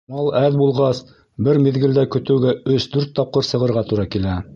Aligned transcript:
Мал 0.11 0.27
әҙ 0.37 0.55
булғас, 0.61 1.01
бер 1.47 1.59
миҙгелдә 1.65 2.05
көтөүгә 2.15 2.55
өс-дүрт 2.77 3.13
тапҡыр 3.21 3.49
сығырға 3.51 3.85
тура 3.93 4.07
килә. 4.17 4.41